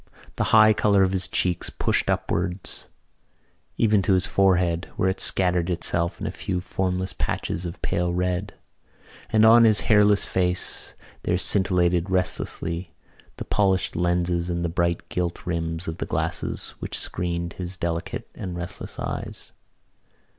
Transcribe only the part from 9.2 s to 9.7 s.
and on